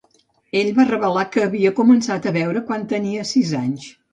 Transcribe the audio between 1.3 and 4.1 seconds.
que havia començat a beure quan tenia sis anys.